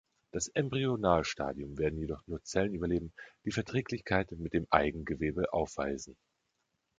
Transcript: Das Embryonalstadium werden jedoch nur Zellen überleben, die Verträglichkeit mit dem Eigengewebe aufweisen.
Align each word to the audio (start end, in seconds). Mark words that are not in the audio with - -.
Das 0.31 0.47
Embryonalstadium 0.47 1.77
werden 1.77 1.99
jedoch 1.99 2.25
nur 2.25 2.41
Zellen 2.41 2.73
überleben, 2.73 3.13
die 3.45 3.51
Verträglichkeit 3.51 4.31
mit 4.31 4.51
dem 4.55 4.65
Eigengewebe 4.71 5.53
aufweisen. 5.53 6.17